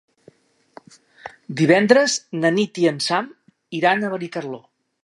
[1.61, 3.33] Divendres na Nit i en Sam
[3.83, 4.65] iran a Benicarló.